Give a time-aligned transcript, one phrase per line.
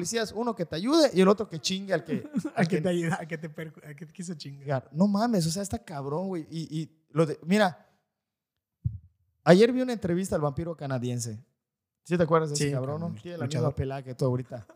[0.00, 2.28] policías, uno que te ayude y el otro que chingue al que...
[2.54, 3.46] Al que te ayuda, al que te,
[3.86, 4.88] al que te quiso chingar.
[4.92, 6.46] No mames, o sea, está cabrón, güey.
[6.50, 7.86] Y, y lo de, mira,
[9.44, 11.44] ayer vi una entrevista al vampiro canadiense.
[12.04, 13.00] ¿Sí te acuerdas de ese cabrón?
[13.00, 13.14] no?
[13.20, 14.66] Tiene la misma pelada que tú ahorita.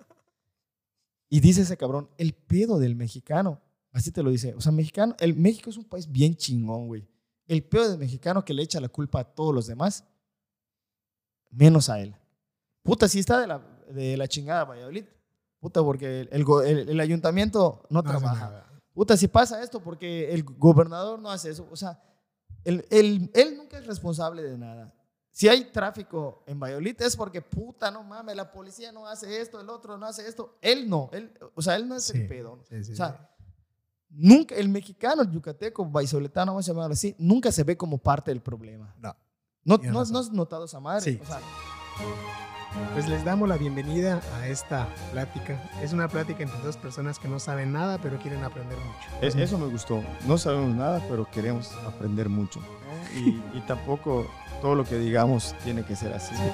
[1.28, 3.60] Y dice ese cabrón, el pedo del mexicano.
[3.92, 4.54] Así te lo dice.
[4.54, 7.08] O sea, mexicano, el México es un país bien chingón, güey.
[7.46, 10.04] El pedo del mexicano que le echa la culpa a todos los demás,
[11.50, 12.14] menos a él.
[12.82, 13.58] Puta, si está de la,
[13.90, 15.04] de la chingada Valladolid.
[15.64, 18.66] Puta, porque el, el el- ayuntamiento no, No trabaja.
[18.92, 21.66] Puta, si pasa esto porque el gobernador no hace eso.
[21.70, 21.98] O sea,
[22.64, 24.92] él, él- él nunca es responsable de nada.
[25.30, 29.58] Si hay tráfico en Valladolid es porque, puta, no mames, la policía no hace esto,
[29.58, 30.58] el otro no hace esto.
[30.60, 31.08] Él no.
[31.14, 32.62] Él, o sea, él no es Sí, el pedo.
[32.68, 33.30] sí, sí, o sea,
[34.10, 38.30] nunca, el mexicano, el yucateco, vallisoletano, vamos a llamarlo así, nunca se ve como parte
[38.30, 38.94] del problema.
[38.98, 39.16] No.
[39.64, 41.18] ¿No, no, no has notado esa madre?
[41.22, 41.40] O sea,
[42.92, 45.60] Pues les damos la bienvenida a esta plática.
[45.82, 49.08] Es una plática entre dos personas que no saben nada, pero quieren aprender mucho.
[49.20, 50.02] Es- eso me gustó.
[50.26, 52.60] No sabemos nada, pero queremos aprender mucho.
[52.60, 53.18] ¿no?
[53.20, 54.26] Y, y tampoco
[54.60, 56.34] todo lo que digamos tiene que ser así.
[56.34, 56.52] Eh,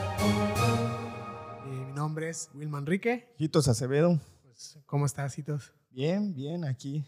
[1.86, 3.32] mi nombre es Will Manrique.
[3.38, 5.72] Jitos Acevedo, Pues, ¿Cómo estás, Hitos?
[5.91, 7.04] bien, bien, aquí,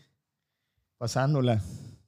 [0.98, 1.62] pasándola.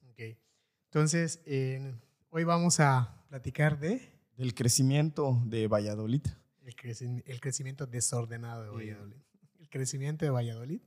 [0.09, 0.37] Ok.
[0.85, 1.93] Entonces, eh,
[2.29, 6.21] hoy vamos a platicar de Del crecimiento de Valladolid.
[6.65, 9.17] El, creci- el crecimiento desordenado de Valladolid.
[9.59, 10.81] El crecimiento de Valladolid.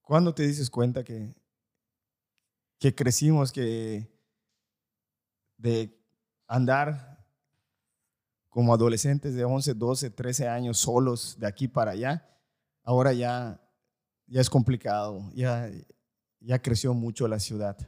[0.00, 1.32] ¿Cuándo te dices cuenta que,
[2.78, 4.10] que crecimos, que
[5.56, 5.96] de
[6.48, 7.24] andar
[8.48, 12.28] como adolescentes de 11, 12, 13 años solos de aquí para allá,
[12.82, 13.60] ahora ya,
[14.26, 15.70] ya es complicado, ya,
[16.40, 17.78] ya creció mucho la ciudad?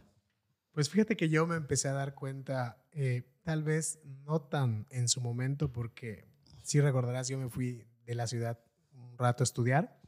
[0.73, 5.09] Pues fíjate que yo me empecé a dar cuenta, eh, tal vez no tan en
[5.09, 6.33] su momento, porque
[6.65, 8.59] si recordarás, yo me fui de la ciudad
[8.93, 10.01] un rato a estudiar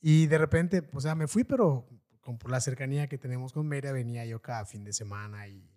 [0.00, 1.86] y de repente, o sea, me fui, pero
[2.20, 5.68] con, por la cercanía que tenemos con Mérida, venía yo cada fin de semana y,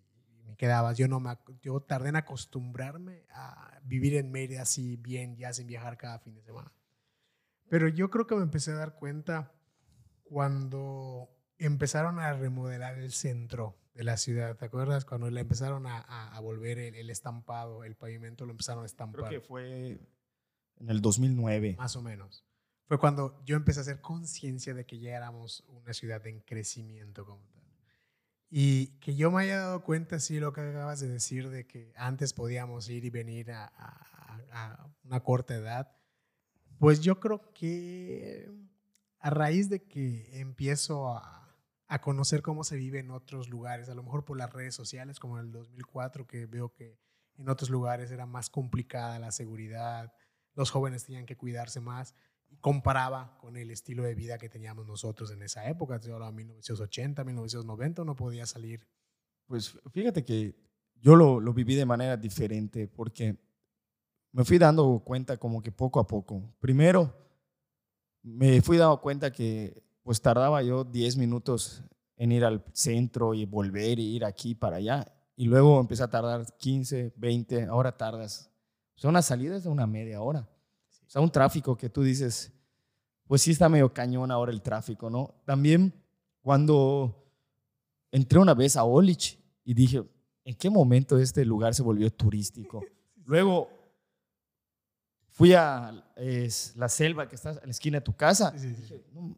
[0.45, 0.93] me quedaba.
[0.93, 5.67] Yo, no me, yo tardé en acostumbrarme a vivir en Mérida así bien, ya sin
[5.67, 6.71] viajar cada fin de semana.
[7.67, 9.51] Pero yo creo que me empecé a dar cuenta
[10.23, 14.57] cuando empezaron a remodelar el centro de la ciudad.
[14.57, 15.05] ¿Te acuerdas?
[15.05, 18.85] Cuando le empezaron a, a- a volver el, el estampado, el pavimento lo empezaron a
[18.85, 19.27] estampar.
[19.29, 19.91] Creo que fue
[20.77, 21.75] en el 2009.
[21.77, 22.45] Más o menos.
[22.87, 27.25] Fue cuando yo empecé a hacer conciencia de que ya éramos una ciudad en crecimiento
[27.25, 27.63] como tal.
[28.49, 31.91] Y que yo me haya dado cuenta, sí, lo que acabas de decir, de que
[31.95, 35.91] antes podíamos ir y venir a, a- a una corta edad.
[36.77, 38.49] Pues yo creo que
[39.19, 41.44] a raíz de que empiezo a,
[41.87, 45.19] a conocer cómo se vive en otros lugares, a lo mejor por las redes sociales,
[45.19, 46.97] como en el 2004, que veo que
[47.37, 50.13] en otros lugares era más complicada la seguridad,
[50.55, 52.15] los jóvenes tenían que cuidarse más,
[52.47, 56.31] y comparaba con el estilo de vida que teníamos nosotros en esa época, hablando de
[56.33, 58.87] 1980, 1990, uno podía salir.
[59.47, 60.55] Pues fíjate que
[60.95, 63.37] yo lo, lo viví de manera diferente porque
[64.31, 66.53] me fui dando cuenta como que poco a poco.
[66.59, 67.13] Primero,
[68.21, 71.83] me fui dando cuenta que pues tardaba yo 10 minutos
[72.15, 75.11] en ir al centro y volver y ir aquí para allá.
[75.35, 78.51] Y luego empecé a tardar 15, 20, ahora tardas.
[78.95, 80.47] O sea, una salida es de una media hora.
[81.07, 82.53] O sea, un tráfico que tú dices,
[83.25, 85.33] pues sí está medio cañón ahora el tráfico, ¿no?
[85.43, 85.91] También
[86.43, 87.27] cuando
[88.11, 90.03] entré una vez a Olich y dije,
[90.43, 92.85] ¿en qué momento este lugar se volvió turístico?
[93.25, 93.69] Luego
[95.31, 95.91] fui a
[96.75, 98.51] la selva que está en la esquina de tu casa.
[98.51, 98.81] Sí, sí, sí.
[98.83, 99.35] Dije, no,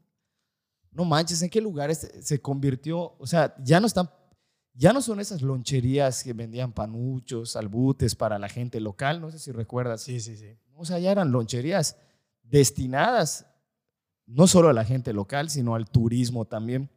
[0.97, 3.15] no manches, ¿en qué lugar este- se convirtió?
[3.19, 4.09] O sea, ya no están,
[4.73, 9.37] ya no son esas loncherías que vendían panuchos, albutes para la gente local, no sé
[9.37, 10.01] si recuerdas.
[10.01, 10.57] Sí, sí, sí.
[10.73, 11.97] O sea, ya eran loncherías
[12.41, 13.45] destinadas
[14.25, 16.89] no solo a la gente local, sino al turismo también.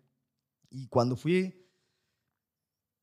[0.71, 1.69] Y cuando fui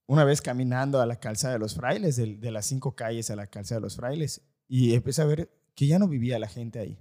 [0.08, 3.46] una vez caminando a la calzada de los frailes, de, las cinco calles a la
[3.46, 7.00] calzada de los frailes, y empecé a ver que ya no vivía la gente ahí.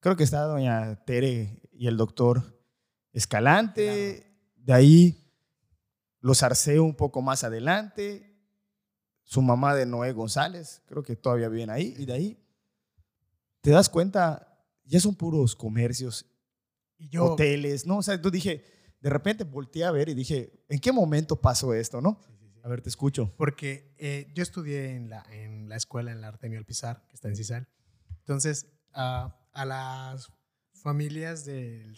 [0.00, 2.59] Creo que estaba doña Tere y el doctor
[3.12, 4.26] Escalante,
[4.56, 5.26] de ahí
[6.20, 8.36] los Arceo un poco más adelante,
[9.24, 12.46] su mamá de Noé González, creo que todavía viven ahí, y de ahí
[13.60, 16.26] te das cuenta, ya son puros comercios,
[16.98, 17.98] Y yo, hoteles, ¿no?
[17.98, 18.64] O sea, tú dije,
[19.00, 22.20] de repente volteé a ver y dije, ¿en qué momento pasó esto, no?
[22.26, 22.60] Sí, sí, sí.
[22.62, 23.32] A ver, te escucho.
[23.38, 27.28] Porque eh, yo estudié en la, en la escuela, en la Artemio Alpizar, que está
[27.28, 27.68] en Cisal.
[28.18, 30.30] Entonces, a- a las
[30.74, 31.96] familias del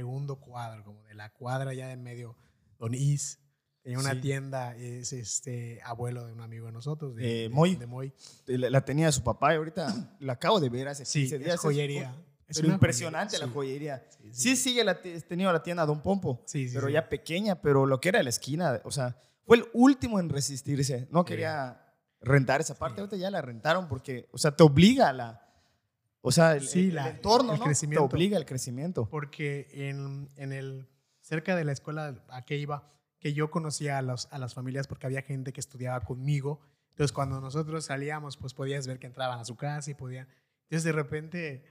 [0.00, 2.36] segundo cuadro, como de la cuadra ya de en medio,
[2.78, 3.38] Don Is,
[3.82, 4.20] tenía una Sí.
[4.20, 7.76] tienda, es este abuelo de un amigo de nosotros, de, Eh, Moy.
[7.76, 8.12] de Moy.
[8.44, 11.54] La, la tenía su papá y ahorita la acabo de ver hace Sí, 15 días.
[11.54, 12.14] es joyería.
[12.46, 14.06] Es pero impresionante joyería, la joyería.
[14.32, 17.86] Sí, Sí, sigue la, tenido la tienda Don Pompo, Sí, sí, pero ya pequeña, pero
[17.86, 19.16] lo que era la esquina, o sea,
[19.46, 21.08] fue el último en resistirse.
[21.10, 21.82] No quería
[22.20, 25.45] rentar esa parte, ahorita ya la rentaron porque, o sea, te obliga a la,
[26.28, 27.64] o sea, el, Sí, el- la- el entorno, ¿no?
[27.64, 28.08] crecimiento.
[28.08, 29.08] Te obliga al crecimiento.
[29.08, 30.88] Porque en, en el,
[31.20, 34.86] cerca de la escuela a que iba, que yo conocía a, los, a las familias
[34.86, 36.60] porque había gente que estudiaba conmigo.
[36.90, 40.28] Entonces, cuando nosotros salíamos, pues podías ver que entraban a su casa y podían.
[40.64, 41.64] Entonces, de repente,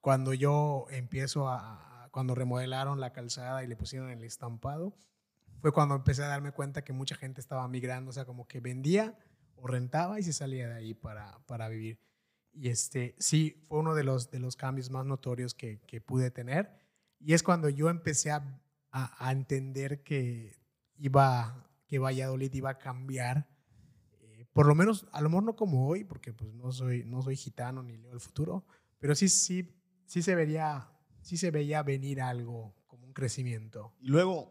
[0.00, 1.58] cuando yo empiezo a.
[1.82, 4.96] a- Cuando remodelaron la calzada y le pusieron el estampado,
[5.60, 8.58] fue cuando empecé a darme cuenta que mucha gente estaba migrando, o sea, como que
[8.60, 9.18] vendía
[9.56, 11.98] o rentaba y se salía de ahí para, para vivir.
[12.58, 16.30] Y este, sí, fue uno de los, de los cambios más notorios que, que pude
[16.30, 16.70] tener.
[17.20, 18.60] Y es cuando yo empecé a,
[18.90, 20.58] a, entender que
[20.96, 23.46] iba, que Valladolid iba a cambiar.
[24.22, 27.22] eh, por lo menos, a lo mejor no como hoy, porque pues no soy, no
[27.22, 28.64] soy gitano ni leo el futuro,
[28.98, 29.76] pero sí, sí,
[30.06, 30.88] sí se vería,
[31.20, 33.94] sí se veía venir algo como un crecimiento.
[34.00, 34.50] Y luego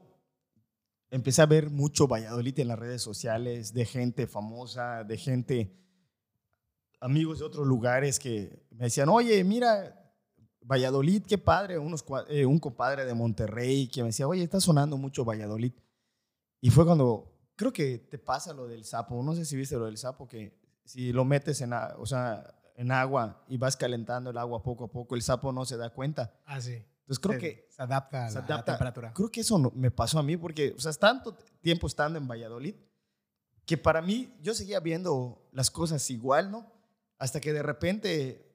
[1.10, 5.76] empecé a ver mucho Valladolid en las redes sociales, de gente famosa, de gente,
[7.06, 10.02] amigos de otros lugares que me decían, oye, mira,
[10.62, 14.98] Valladolid, qué padre, unos, eh, un compadre de Monterrey que me decía, oye, está sonando
[14.98, 15.74] mucho Valladolid.
[16.62, 19.86] Y fue cuando, creo que te pasa lo del sapo, no sé si viste lo
[19.86, 24.32] del sapo, que si lo metes en, a- o sea, en agua y vas calentando
[24.32, 26.34] el agua poco a poco, el sapo no se da cuenta.
[26.46, 26.74] Ah, sí.
[27.02, 28.72] Entonces creo se, que se adapta se la, a la adapta.
[28.74, 29.14] temperatura.
[29.14, 32.28] Creo que eso no- me pasó a mí porque, o sea, tanto tiempo estando en
[32.28, 32.74] Valladolid
[33.66, 36.72] que para mí yo seguía viendo las cosas igual, ¿no?
[37.18, 38.46] Hasta que de repente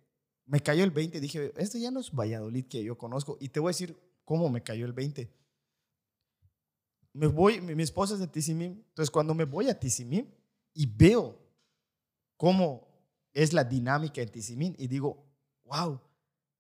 [0.47, 3.39] me cayó el 20 y dije, esto ya no es Valladolid que yo conozco.
[3.41, 5.33] Y te voy a decir cómo me cayó el 20.
[7.13, 10.33] Me voy, mi, mi esposa es de Tizimín, entonces cuando me voy a Tizimín
[10.75, 11.39] y veo
[12.37, 12.89] cómo
[13.33, 15.25] es la dinámica en Tizimín y digo,
[15.65, 16.01] wow,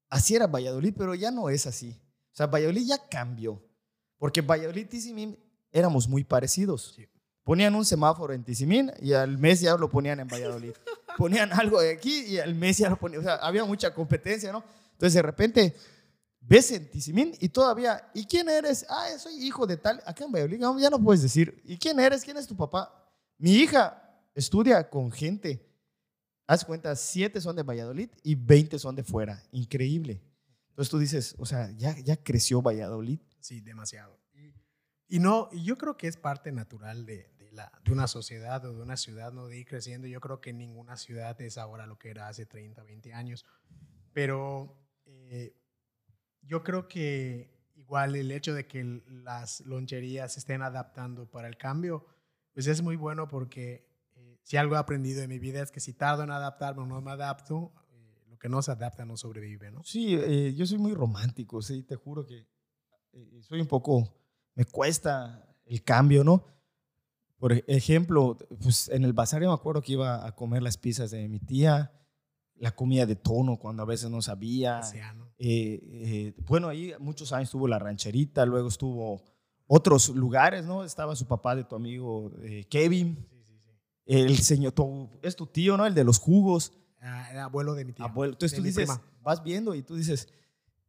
[0.09, 2.01] así era Valladolid, pero ya no es así.
[2.33, 3.63] O sea, Valladolid ya cambió.
[4.19, 5.39] Porque Valladolid y Tizimín
[5.73, 6.93] éramos muy parecidos.
[6.95, 7.09] Sí.
[7.43, 10.73] Ponían un semáforo en Tizimín y al mes ya lo ponían en Valladolid.
[11.21, 13.21] ponían algo de aquí y al mes ya lo ponían.
[13.21, 14.65] O sea, había mucha competencia, ¿no?
[14.93, 15.77] Entonces, de repente,
[16.41, 18.87] ves en Tizimín y todavía, ¿y quién eres?
[18.89, 20.03] Ah, soy hijo de tal.
[20.07, 22.25] Acá en Valladolid ya no puedes decir, ¿y quién eres?
[22.25, 22.91] ¿Quién es tu papá?
[23.37, 24.03] Mi hija
[24.35, 25.63] estudia con gente.
[26.47, 29.43] Haz cuenta, siete son de Valladolid y 20 son de fuera.
[29.53, 30.23] Increíble.
[30.71, 33.21] Entonces tú dices, o sea, ya, ya creció Valladolid.
[33.41, 34.19] Sí, demasiado.
[35.07, 38.73] Y, no, yo creo que es parte natural de, de la, de una sociedad o
[38.73, 39.49] de una ciudad, ¿no?
[39.49, 40.07] De ir creciendo.
[40.07, 43.45] Yo creo que ninguna ciudad es ahora lo que era hace 30, 20 años.
[44.13, 45.57] Pero eh,
[46.43, 52.07] yo creo que igual el hecho de que las loncherías estén adaptando para el cambio,
[52.53, 55.81] pues es muy bueno porque eh, si algo he aprendido en mi vida es que
[55.81, 59.17] si tardo en adaptarme o no me adapto, eh, lo que no se adapta no
[59.17, 59.83] sobrevive, ¿no?
[59.85, 62.47] Sí, eh, yo soy muy romántico, sí, te juro que
[63.13, 64.15] eh, soy un poco,
[64.55, 66.45] me cuesta el cambio, ¿no?
[67.41, 70.77] Por ej- ejemplo, pues en el bazar yo me acuerdo que iba a comer las
[70.77, 71.91] pizzas de mi tía,
[72.55, 74.83] la comida de tono cuando a veces no sabía.
[75.39, 79.23] Eh, eh, bueno, ahí muchos años estuvo la rancherita, luego estuvo
[79.67, 80.85] otros lugares, ¿no?
[80.85, 83.71] Estaba su papá de tu amigo eh, Kevin, Sí, sí, sí.
[84.05, 85.87] el señor, tu- es tu tío, ¿no?
[85.87, 86.73] El de los jugos.
[87.01, 88.05] Ah, era abuelo de mi tío.
[88.05, 88.35] Abuelo.
[88.35, 89.03] Entonces de tú dices, prima.
[89.23, 90.29] vas viendo y tú dices,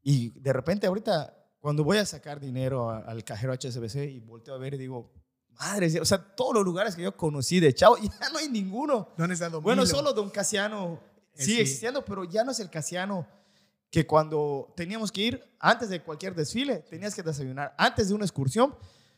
[0.03, 4.53] y de repente ahorita, cuando voy a sacar dinero a- al cajero HSBC y volteo
[4.55, 5.13] a ver y digo,
[5.59, 9.09] madre, o sea, todos los lugares que yo conocí de chavo, ya no hay ninguno.
[9.17, 9.95] ¿Dónde está Don Bueno, Milo?
[9.95, 10.99] solo Don Casiano
[11.33, 11.61] Eh, sigue sí.
[11.61, 13.27] existiendo, pero ya no es el Casiano
[13.89, 18.23] que cuando teníamos que ir, antes de cualquier desfile, tenías que desayunar, antes de una
[18.25, 18.75] excursión,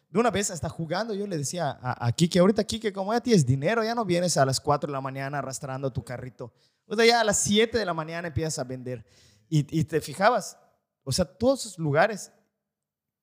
[0.09, 3.21] de una vez hasta jugando, yo le decía a, a Kike, ahorita Kike, como ya
[3.21, 6.53] tienes dinero, ya no vienes a las 4 de la mañana arrastrando tu carrito.
[6.85, 9.05] O sea, ya a las 7 de la mañana empiezas a vender.
[9.49, 10.57] Y, y te fijabas,
[11.03, 12.31] o sea, todos esos lugares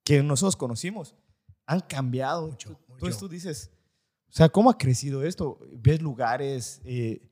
[0.04, 1.14] que nosotros conocimos
[1.66, 2.48] han cambiado.
[2.48, 3.70] Mucho, Entonces tú dices,
[4.28, 5.58] o sea, ¿cómo ha crecido esto?
[5.72, 7.26] Ves lugares eh,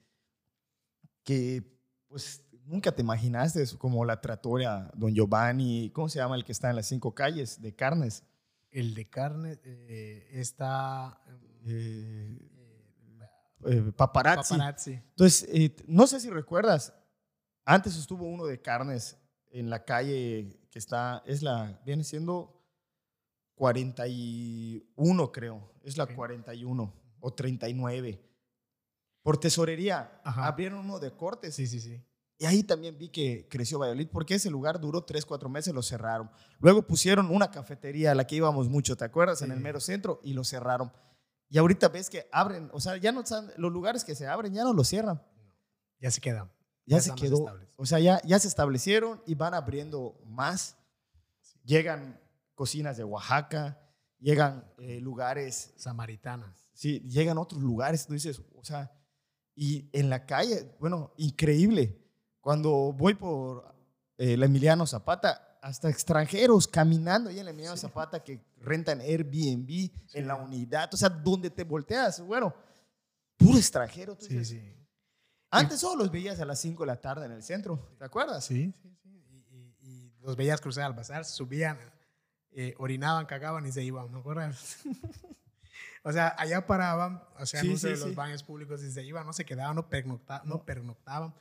[1.22, 1.62] que
[2.08, 6.70] pues nunca te imaginaste, como la tratoria Don Giovanni, ¿cómo se llama el que está
[6.70, 8.24] en las cinco calles de carnes?
[8.70, 11.20] El de carne eh, está...
[11.66, 12.38] Eh,
[13.66, 14.54] eh, paparazzi.
[14.54, 14.92] paparazzi.
[14.92, 15.48] Entonces,
[15.86, 16.94] no sé si recuerdas,
[17.64, 19.18] antes estuvo uno de carnes
[19.50, 22.57] en la calle que está, es la, viene siendo
[23.58, 26.14] 41, creo, es la Ok.
[26.14, 28.24] 41 o 39.
[29.22, 30.46] Por tesorería, Ajá.
[30.46, 31.54] abrieron uno de cortes.
[31.54, 32.02] Sí, sí, sí.
[32.38, 35.82] Y ahí también vi que creció Valladolid, porque ese lugar duró 3, 4 meses, lo
[35.82, 36.30] cerraron.
[36.60, 39.42] Luego pusieron una cafetería a la que íbamos mucho, ¿te acuerdas?
[39.42, 40.92] En el mero centro, y lo cerraron.
[41.50, 44.54] Y ahorita ves que abren, o sea, ya no están, los lugares que se abren
[44.54, 45.20] ya no los cierran.
[46.00, 46.48] Ya se queda.
[46.86, 47.44] ya, se quedó.
[47.76, 50.76] O sea, ya, ya se establecieron y van abriendo más.
[51.64, 52.20] Llegan
[52.58, 53.78] cocinas de Oaxaca,
[54.18, 55.72] llegan eh, lugares.
[55.76, 56.68] Samaritanas.
[56.74, 58.04] Sí, llegan otros lugares.
[58.04, 58.90] Tú dices, o sea,
[59.54, 61.96] y en la calle, bueno, increíble.
[62.40, 63.72] Cuando voy por
[64.16, 69.90] eh, la Emiliano Zapata, hasta extranjeros caminando ahí en la Emiliano Zapata que rentan Airbnb
[70.14, 72.52] en la unidad, o sea, donde te volteas, bueno,
[73.36, 74.16] puro extranjero.
[74.18, 74.74] sí, sí.
[75.50, 78.44] Antes solo los veías a las 5 de la tarde en el centro, ¿te acuerdas?
[78.44, 79.74] Sí, sí, sí.
[79.80, 81.78] Y, los veías cruzar al bazar, subían,
[82.52, 84.78] eh, orinaban, cagaban y se iban, ¿me acuerdas?
[86.02, 89.32] o sea, allá paraban, o sea, no sé, los baños públicos y se iban, no
[89.32, 89.88] se quedaban, no,
[90.44, 91.34] no pernoctaban.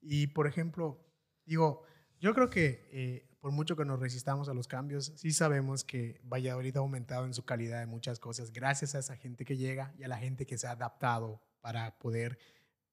[0.00, 1.00] Y, por ejemplo,
[1.44, 1.84] digo,
[2.20, 6.18] yo creo que eh, por mucho que nos resistamos a los cambios, sí sabemos que
[6.24, 9.92] Valladolid ha aumentado en su calidad de muchas cosas gracias a esa gente que llega
[9.98, 12.38] y a la gente que se ha adaptado para poder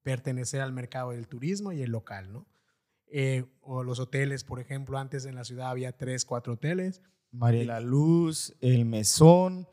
[0.04, 2.48] pertenecer al mercado del turismo y el local, ¿no?
[3.08, 7.02] Eh, o los hoteles, por ejemplo, antes en la ciudad había tres, cuatro hoteles.
[7.32, 9.68] María la Luz, El Mesón,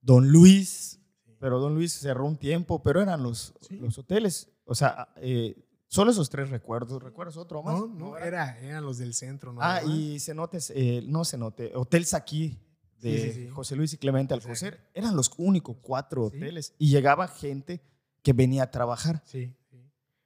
[0.00, 1.00] Don Luis,
[1.38, 4.50] pero Don Luis cerró un tiempo, pero eran los, los hoteles.
[4.64, 7.02] O sea, eh, Solo esos tres recuerdos.
[7.02, 7.78] ¿Recuerdas otro más?
[7.78, 9.52] No, no, era, eran los del centro.
[9.52, 9.60] ¿no?
[9.60, 12.58] Ah, y cenotes, eh, no cenote, Hotel Saquí
[12.98, 14.88] de José Luis y Clemente Alcocer.
[14.94, 16.74] Eran los únicos cuatro hoteles.
[16.78, 17.82] Y llegaba gente
[18.22, 19.22] que venía a trabajar.
[19.26, 19.54] Sí.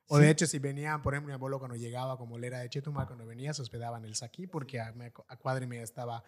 [0.06, 2.70] O de hecho, si venían, por ejemplo, mi abuelo cuando llegaba, como él era de
[2.70, 4.94] Chetumal, cuando venía se hospedaba en el Saquí porque a,
[5.26, 6.22] a cuadra y media estaba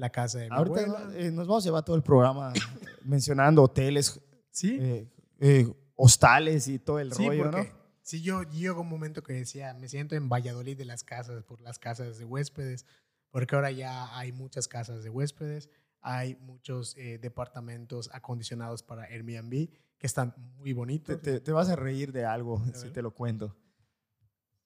[0.00, 2.52] la casa de mi Ahorita eh, nos vamos a llevar todo el programa
[3.04, 5.06] mencionando hoteles, ¿Sí?
[5.38, 7.58] Eh, hostales y todo el rollo, ¿no?
[8.02, 11.60] Sí, yo llego un momento que decía, me siento en Valladolid de las casas, por
[11.60, 12.86] las casas de huéspedes,
[13.30, 15.68] porque ahora ya hay muchas casas de huéspedes,
[16.00, 21.20] hay muchos eh, departamentos acondicionados para Airbnb que están muy bonitos.
[21.20, 23.54] Te, vas a reír de algo si te lo cuento.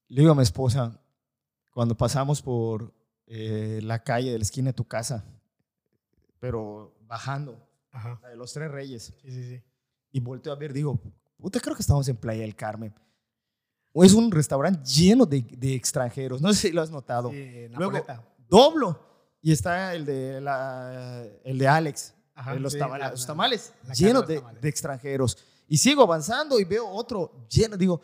[0.06, 1.02] Le digo a mi esposa,
[1.72, 2.94] cuando pasamos por
[3.26, 5.24] eh, la calle de la esquina de tu casa,
[6.40, 7.58] pero bajando,
[7.92, 9.62] la de los Tres Reyes, sí, sí, sí.
[10.12, 11.00] y volteo a ver, digo,
[11.36, 12.94] puta, creo que estamos en Playa del Carmen
[14.02, 16.40] es un restaurante lleno de, de, extranjeros.
[16.40, 17.30] No sé si lo has notado.
[17.30, 18.04] Sí, Luego,
[18.48, 19.00] doblo.
[19.40, 22.14] Y está el de, la, el de Alex,
[22.58, 22.76] los,
[23.26, 25.36] tamales, llenos de, de, extranjeros.
[25.68, 27.76] Y sigo avanzando y veo otro lleno.
[27.76, 28.00] Digo,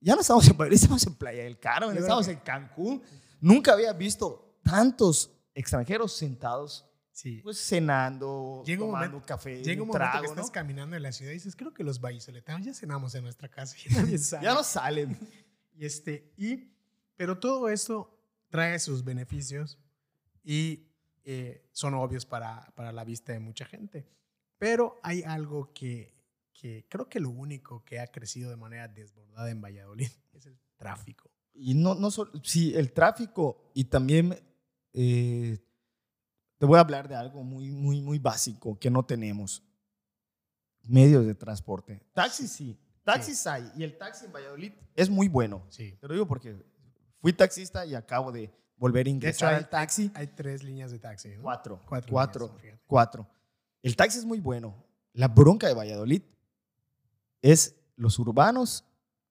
[0.00, 3.02] ya no estamos en estamos en Playa del Carmen, estamos en Cancún.
[3.42, 7.40] Nunca había visto tantos extranjeros sentados Sí.
[7.42, 11.12] Pues cenando, llega tomando un momento, café, llega un, momento que estás caminando en la
[11.12, 13.76] ciudad y dices, creo que los vallisoletanos ya cenamos en nuestra casa.
[14.42, 15.18] ya no salen.
[15.74, 16.72] y este, y,
[17.14, 18.18] pero todo esto
[18.48, 19.78] trae sus beneficios
[20.42, 20.88] y
[21.24, 24.08] eh, son obvios para, para la vista de mucha gente.
[24.56, 26.16] Pero hay algo que,
[26.54, 30.58] que creo que lo único que ha crecido de manera desbordada en Valladolid es el
[30.76, 31.30] tráfico.
[31.54, 34.38] Y no, no solo, sí, el tráfico y también...
[34.94, 35.58] Eh,
[36.62, 39.64] te voy a hablar de algo muy, muy, muy básico que no tenemos.
[40.84, 42.00] Medios de transporte.
[42.14, 43.68] Taxis sí, taxis hay.
[43.74, 45.66] Y el taxi en Valladolid es muy bueno.
[45.70, 45.98] Sí.
[46.00, 46.64] Te lo digo porque
[47.20, 50.12] fui taxista y acabo de volver a ingresar al taxi.
[50.14, 51.30] Hay, tres líneas de taxi.
[51.30, 51.42] ¿no?
[51.42, 51.80] Cuatro.
[51.84, 52.56] Cuatro.
[52.86, 53.26] Cuatro,
[53.82, 54.72] El taxi es muy bueno.
[55.14, 56.22] La bronca de Valladolid
[57.40, 58.84] es los urbanos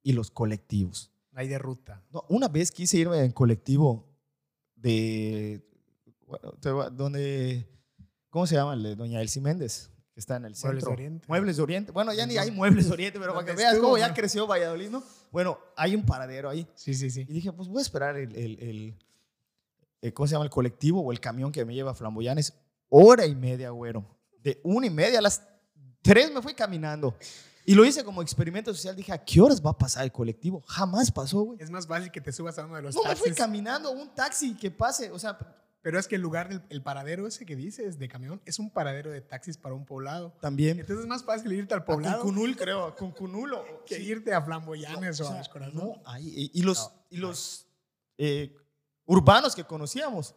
[0.03, 1.13] y los colectivos.
[1.33, 2.03] Hay de ruta.
[2.29, 4.07] una vez quise irme en colectivo
[4.75, 5.65] de
[6.91, 7.67] donde,
[8.29, 8.75] ¿cómo se llama?
[8.75, 10.71] Doña Elsie Méndez, que está en el centro.
[10.71, 11.25] Muebles Oriente.
[11.27, 11.91] Muebles Oriente.
[11.91, 15.03] Bueno, ya ni hay Muebles Oriente, pero para que veas cómo ya creció Valladolid, ¿no?
[15.31, 16.67] Bueno, hay un paradero ahí.
[16.75, 17.21] Sí, sí, sí.
[17.21, 18.97] Y dije, pues voy a esperar el, el,
[20.01, 20.45] el, ¿cómo se llama?
[20.45, 22.53] El colectivo o el camión que me lleva a Flamboyanes.
[22.89, 24.05] Hora y media, güero.
[24.41, 25.41] De una y media a las
[26.01, 27.15] tres me fui caminando.
[27.71, 28.95] Y lo hice como experimento social.
[28.95, 30.61] Dije, ¿a qué horas va a pasar el colectivo?
[30.67, 31.57] Jamás pasó, güey.
[31.61, 33.19] Es más fácil que te subas a uno de los no, taxis.
[33.19, 35.09] No, me fui caminando a un taxi que pase.
[35.11, 35.37] O sea,
[35.81, 38.71] pero es que el lugar, del, el paradero ese que dices de camión, es un
[38.71, 40.33] paradero de taxis para un poblado.
[40.41, 40.79] También.
[40.79, 42.19] Entonces es más fácil irte al poblado.
[42.19, 43.55] A Cuncunul, creo, a Cuncunul.
[43.85, 45.81] que irte a Flamboyanes o, a los Corazones.
[45.81, 47.67] No, ahí, y los, y los
[48.17, 48.53] eh,
[49.05, 50.35] urbanos que conocíamos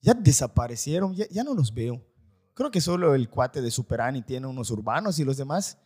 [0.00, 2.00] ya desaparecieron, ya, no los veo.
[2.54, 5.76] Creo que solo el cuate de Superani tiene unos urbanos y los demás.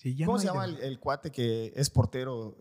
[0.00, 2.56] Sí, ya ¿Cómo se llama el, el, cuate que es portero,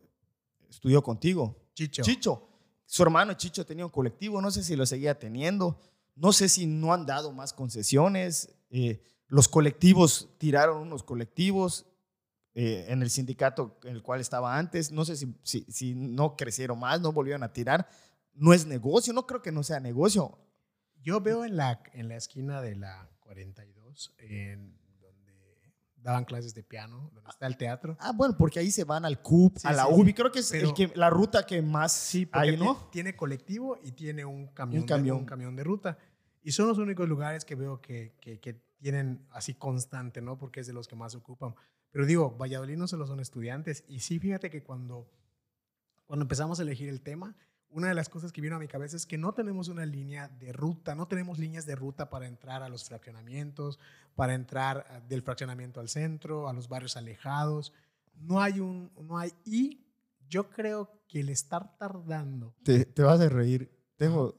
[0.69, 1.55] estudió contigo?
[1.74, 2.03] Chicho.
[2.03, 2.50] Chicho.
[2.86, 5.79] Su hermano Chicho tenía un colectivo, no sé si lo seguía teniendo.
[6.15, 8.53] No sé si no han dado más concesiones.
[8.69, 11.86] Eh, los colectivos tiraron unos colectivos
[12.55, 14.91] eh, en el sindicato en el cual estaba antes.
[14.91, 15.34] No sé si,
[15.69, 17.88] si, no crecieron más, no volvieron a tirar.
[18.34, 20.38] No es negocio, no creo que no sea negocio.
[21.01, 24.77] Yo veo en la, en la esquina de la 42, en
[26.01, 27.98] daban clases de piano, donde está el teatro.
[28.00, 30.13] Ah, bueno, porque ahí se van al CUP, Sí, a la sí, UBI.
[30.13, 32.75] Creo que es el que, la ruta que más Sí, hay, ¿no?
[32.75, 35.18] ti- tiene colectivo y tiene un camión, Un de- camión.
[35.18, 35.98] un camión de ruta.
[36.41, 40.38] Y son los únicos lugares que veo que, que- que tienen así constante, ¿no?
[40.38, 41.53] Porque es de los que más ocupan.
[41.91, 43.84] Pero digo, Valladolid no solo son estudiantes.
[43.88, 45.10] Y sí, fíjate que cuando,
[46.06, 47.36] cuando empezamos a elegir el tema,
[47.71, 50.27] una de las cosas que vino a mi cabeza es que no tenemos una línea
[50.27, 53.79] de ruta, no tenemos líneas de ruta para entrar a los fraccionamientos,
[54.15, 57.71] para entrar ah, del fraccionamiento al centro, a los barrios alejados.
[58.15, 59.85] No hay un, no hay, y
[60.27, 63.71] yo creo que el estar tardando Te, te vas a reír.
[63.95, 64.35] Tengo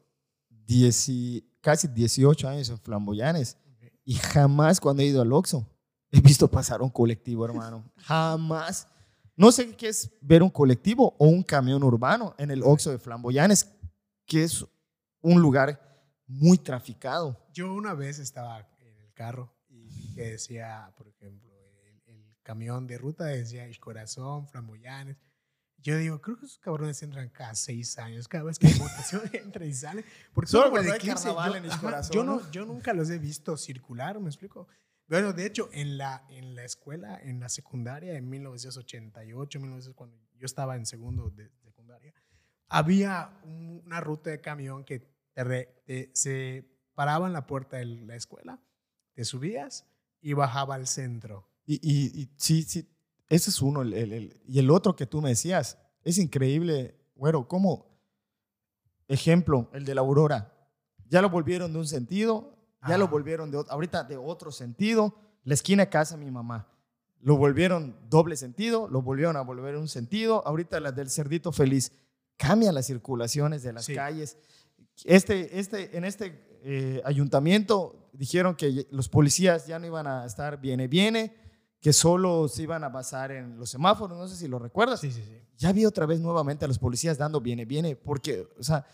[0.48, 3.56] 10 y- casi 18 años en Flamboyanes
[4.04, 5.68] y jamás cuando he ido al Oxxo
[6.10, 7.90] he visto pasar un colectivo, hermano.
[7.98, 8.88] Jamás.
[9.40, 12.98] No sé qué es ver un colectivo o un camión urbano en el Oxxo de
[12.98, 13.70] Flamboyanes,
[14.26, 14.66] que es
[15.22, 15.80] un lugar
[16.26, 17.42] muy traficado.
[17.54, 21.50] Yo una vez estaba en el carro y que decía, por ejemplo,
[21.86, 25.16] el, el camión de ruta decía Corazón, Flamboyanes.
[25.78, 29.22] Yo digo, creo que esos cabrones entran cada seis años, cada vez que hay votación
[29.32, 30.04] entra y sale.
[30.34, 33.18] Porque Solo cuando hay 15, carnaval yo- en Corazón, yo, no, yo nunca los he
[33.18, 34.68] visto circular, ¿me explico?
[35.10, 40.16] Bueno, de hecho, en la, en la escuela, en la secundaria, en 1988, 1900, cuando
[40.38, 42.14] yo estaba en segundo de secundaria,
[42.68, 45.02] había un- una ruta de camión que
[46.14, 46.64] se
[46.94, 48.62] paraba en la puerta de la escuela,
[49.14, 49.84] te subías
[50.20, 51.48] y bajaba al centro.
[51.66, 52.88] Y, y- sí, sí,
[53.28, 53.82] ese es uno.
[53.84, 58.00] y el otro que tú me decías, es increíble, güero, cómo,
[59.08, 60.54] ejemplo, el de la Aurora,
[61.08, 65.54] ya lo volvieron de un sentido, ya lo volvieron de, ahorita de otro sentido, la
[65.54, 66.66] esquina de casa mi mamá,
[67.22, 71.92] lo volvieron doble sentido, lo volvieron a volver un sentido, ahorita las del Cerdito Feliz,
[72.36, 73.94] cambian las circulaciones de las Sí.
[73.94, 74.38] calles.
[75.04, 80.60] Este, este, en este eh, ayuntamiento dijeron que los policías ya no iban a estar
[80.60, 81.34] viene, viene,
[81.80, 85.00] que solo se iban a basar en los semáforos, no sé si lo recuerdas.
[85.00, 85.38] Sí, sí, sí.
[85.56, 88.84] Ya vi otra vez nuevamente a los policías dando viene, viene, porque, o sea,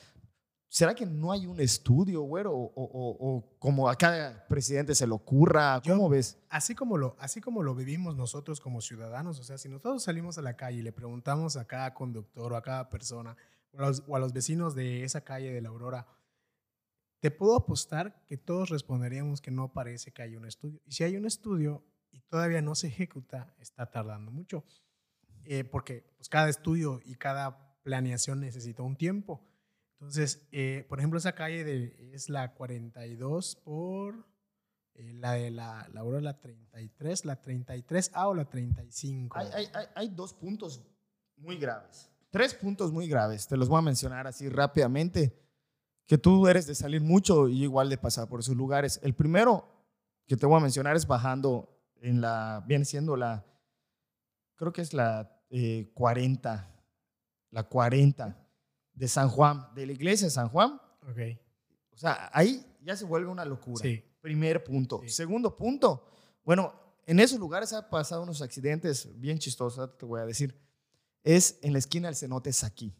[0.76, 2.52] ¿será que no hay un estudio, güero?
[2.52, 6.38] O, o- o- como a cada presidente se le ocurra, Yo- ¿cómo ves?
[6.50, 10.36] Así como, lo, así como lo vivimos nosotros como ciudadanos, o sea, si nosotros salimos
[10.36, 13.34] a la calle y le preguntamos a cada conductor o a cada persona
[13.72, 16.06] o a los, o a los vecinos de esa calle de la Aurora,
[17.20, 20.82] te puedo apostar que todos responderíamos que no parece que hay un estudio.
[20.84, 24.62] Y si hay un estudio y todavía no se ejecuta, está tardando mucho.
[25.44, 29.42] Eh, porque pues, cada estudio y cada planeación necesita un tiempo.
[29.98, 34.26] Entonces, eh, por ejemplo, esa calle de, es la 42 por
[34.94, 39.38] eh, la de la, la la 33, la 33A o la 35.
[39.38, 40.82] Hay, hay- hay- hay dos puntos
[41.36, 42.10] muy graves.
[42.30, 43.46] Tres puntos muy graves.
[43.48, 45.42] Te los voy a mencionar así rápidamente.
[46.06, 49.00] Que tú eres de salir mucho y igual de pasar por esos lugares.
[49.02, 49.66] El primero
[50.26, 53.44] que te voy a mencionar es bajando en la, viene siendo la,
[54.56, 56.68] creo que es la eh, 40,
[57.50, 58.45] la 40
[58.96, 60.80] de San Juan, de la iglesia de San Juan.
[61.08, 61.18] Ok.
[61.92, 63.80] O sea, ahí ya se vuelve una locura.
[63.82, 64.02] Sí.
[64.20, 65.00] Primer punto.
[65.04, 65.10] Sí.
[65.10, 66.04] Segundo punto.
[66.44, 66.74] Bueno,
[67.06, 70.58] en esos lugares ha pasado unos accidentes bien chistosos, te voy a decir.
[71.22, 72.92] Es en la esquina del cenote Saki.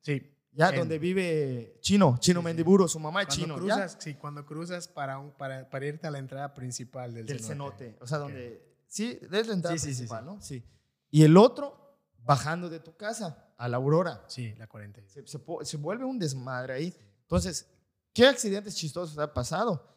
[0.00, 0.28] Sí.
[0.54, 2.44] Ya En- donde vive Chino, Chino Sí.
[2.44, 3.54] Mendiburo, su mamá es chino.
[3.56, 7.34] cruzas, sí, cuando cruzas para, un, para, para irte a la entrada principal del, ya,
[7.34, 7.84] del cenote.
[7.86, 8.04] cenote.
[8.04, 8.62] O sea, donde.
[8.86, 10.24] Sí, desde la entrada principal.
[10.26, 10.40] ¿no?
[10.42, 10.62] Sí.
[11.10, 14.24] Y el otro, bajando de tu casa a la Aurora.
[14.26, 15.30] Sí, la 46.
[15.30, 16.94] Se, se vuelve un desmadre ahí.
[17.20, 17.68] Entonces,
[18.12, 19.88] ¿qué accidentes chistosos ha pasado?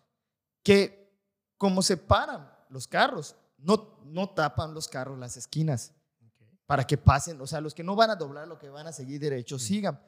[0.61, 1.11] Que
[1.57, 5.91] como se paran los carros, no, no tapan los carros las esquinas
[6.67, 8.91] para que pasen, o sea, los que no van a doblar, los que van a
[8.91, 9.75] seguir derecho, Sí.
[9.75, 9.99] sigan.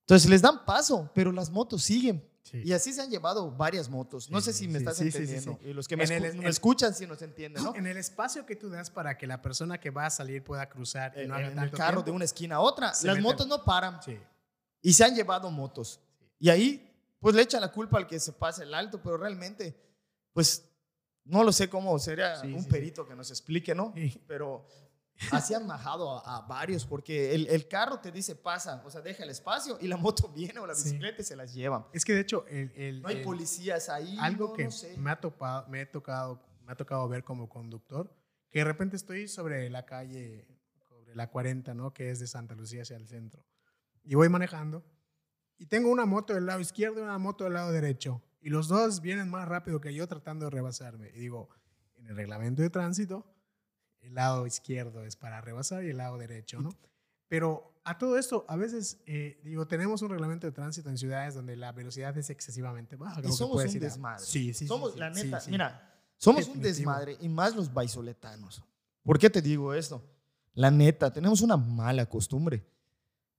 [0.00, 2.28] Entonces les dan paso, pero las motos siguen.
[2.42, 2.62] Sí.
[2.64, 4.30] Y así se han llevado varias motos.
[4.30, 5.58] No Sí, sé sí, si me sí, estás entendiendo.
[5.62, 7.74] Y los que me, En el- escu- en- escuchan sí nos entienden, ¿no?
[7.74, 10.68] En el espacio que tú das para que la persona que va a salir pueda
[10.68, 12.04] cruzar y En, no haga en el tanto carro tiempo.
[12.06, 12.86] de una esquina a otra.
[12.88, 13.22] Las meten.
[13.22, 14.00] motos no paran.
[14.82, 16.00] Y se han llevado motos.
[16.38, 19.76] Y ahí, pues le echan la culpa al que se pase el alto, pero realmente,
[20.32, 20.64] pues,
[21.24, 23.92] no lo sé cómo sería un perito que nos explique, ¿no?
[24.26, 24.66] Pero
[25.32, 29.00] así han majado a, a varios, porque el, el carro te dice pasa, o sea,
[29.00, 30.84] deja el espacio, y la moto viene o la Sí.
[30.84, 31.84] bicicleta y se las llevan.
[31.92, 34.16] Es que de hecho, el, el- No hay policías ahí.
[34.20, 34.96] algo no, que no sé.
[34.96, 38.14] me, ha topado, me, ha tocado, me ha tocado ver como conductor,
[38.50, 40.46] que de repente estoy sobre la calle,
[40.88, 41.92] sobre la 40, ¿no?
[41.92, 43.44] que es de Santa Lucía hacia el centro,
[44.02, 44.84] y voy manejando,
[45.58, 48.68] y tengo una moto del lado izquierdo y una moto del lado derecho, y los
[48.68, 51.10] dos vienen más rápido que yo tratando de rebasarme.
[51.10, 51.50] Y digo,
[51.96, 53.26] en el reglamento de tránsito,
[54.02, 56.70] el lado izquierdo es para rebasar y el lado derecho, ¿no?
[57.28, 61.34] Pero a todo esto, a veces, eh, digo, tenemos un reglamento de tránsito en ciudades
[61.34, 63.20] donde la velocidad es excesivamente baja.
[63.24, 64.24] Y somos un desmadre.
[64.24, 65.86] Sí, sí, sí, Somos, sí, la neta, mira,
[66.16, 66.90] Somos un Definitivo.
[66.92, 68.62] desmadre y más los baisoletanos.
[69.02, 70.02] ¿Por qué te digo esto?
[70.54, 72.62] La neta, tenemos una mala costumbre,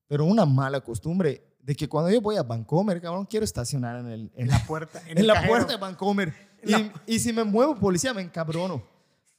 [0.08, 4.08] pero una mala costumbre de que cuando yo voy a Vancomer, cabrón, quiero estacionar en,
[4.08, 5.02] el, en la puerta.
[5.08, 5.52] En, en la cajero.
[5.52, 6.34] puerta de Vancomer.
[6.63, 8.82] Y, la- y si me muevo policía, me encabrono.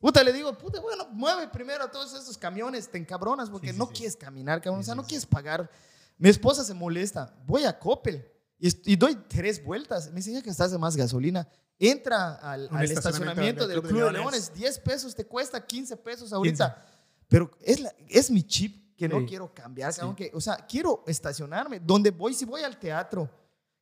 [0.02, 3.72] Puta, le digo, puta, bueno, mueve primero a todos estos camiones, te encabronas porque Sí,
[3.74, 3.92] sí, no sí.
[3.94, 4.80] quieres caminar, cabrón.
[4.80, 5.70] O sea, no quieres pagar.
[6.18, 7.32] Mi esposa se molesta.
[7.46, 10.10] Voy a Coppel y, y doy tres vueltas.
[10.10, 11.48] Me enseña que estás de más gasolina.
[11.78, 14.20] Entra al, al estacionamiento estacionamiento del Club de Leones.
[14.20, 14.54] Leones.
[14.54, 16.84] 10 pesos te cuesta, 15 pesos ahorita.
[17.28, 21.02] Pero es, la- es mi chip que no quiero cambiar, cabrón, que, o sea, quiero
[21.06, 23.28] estacionarme donde voy, si voy al teatro,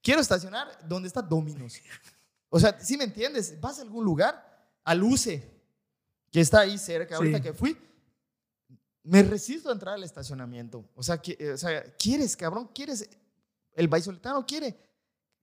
[0.03, 1.75] quiero estacionar donde está Dominos.
[2.51, 5.60] O sea, si me entiendes, vas a algún lugar, a Luce,
[6.31, 7.43] que está ahí cerca, ahorita Sí.
[7.43, 7.77] que fui,
[9.03, 10.89] me resisto a entrar al estacionamiento.
[10.95, 13.09] O sea, que, o sea, quieres, cabrón, quieres,
[13.73, 14.79] el baisoletano quiere,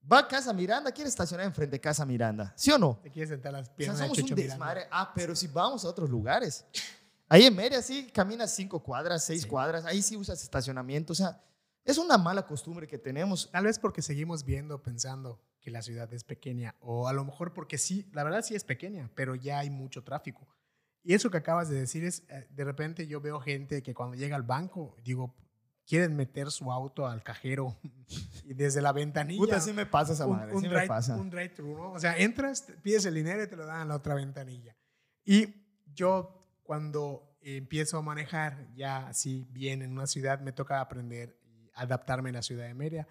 [0.10, 3.00] va a Casa Miranda, quiere estacionar enfrente de Casa Miranda, ¿sí o no?
[3.02, 4.54] Te quieres sentar las O sea, piernas de somos un Checho Miranda.
[4.54, 4.88] desmadre.
[4.92, 6.66] Ah, pero si vamos a otros lugares.
[7.30, 9.48] Ahí en Mérida sí caminas cinco cuadras, seis Sí.
[9.50, 9.84] cuadras.
[9.86, 11.12] Ahí sí usas estacionamiento.
[11.12, 11.44] O sea,
[11.84, 13.50] es una mala costumbre que tenemos.
[13.52, 17.54] Tal vez porque seguimos viendo, pensando que la ciudad es pequeña, o a lo mejor
[17.54, 20.48] porque sí, la verdad sí es pequeña, pero ya hay mucho tráfico.
[21.08, 24.18] Y eso que acabas de decir es, eh, de repente yo veo gente que cuando
[24.18, 25.34] llega al banco, digo,
[25.88, 27.78] quieren meter su auto al cajero
[28.44, 29.40] y desde la ventanilla.
[29.40, 30.54] Puta, sí me pasa esa un, madre.
[30.54, 31.16] un sí me drive- pasa.
[31.16, 31.92] un drive-thru, ¿no?
[31.94, 34.76] O sea, entras, pides el dinero y te lo dan a la otra ventanilla.
[35.24, 35.48] Y
[35.94, 41.72] yo cuando empiezo a manejar ya así bien en una ciudad, me toca aprender y
[41.76, 43.08] adaptarme en la ciudad de Mérida.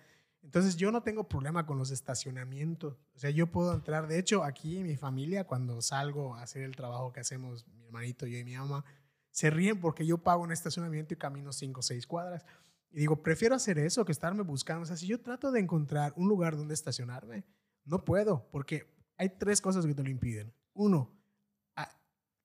[0.47, 2.95] Entonces yo no tengo problema con los estacionamientos.
[3.17, 6.77] O sea, yo puedo entrar, de hecho, aquí mi familia, cuando salgo a hacer el
[6.77, 8.85] trabajo que hacemos mi hermanito, yo y mi mamá,
[9.33, 12.47] se ríen porque yo pago un estacionamiento y camino 5 o 6 cuadras.
[12.93, 14.85] Y digo, prefiero hacer eso que estarme buscando.
[14.85, 17.45] O sea, si yo trato de encontrar un lugar donde estacionarme,
[17.85, 20.55] no puedo, porque hay tres cosas que te lo impiden.
[20.75, 21.13] Uno,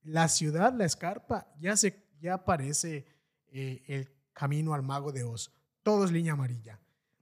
[0.01, 3.05] la ciudad, la escarpa, ya, se, ya parece
[3.49, 5.53] eh, el camino al mago de Oz.
[5.83, 6.79] Todo es línea amarilla.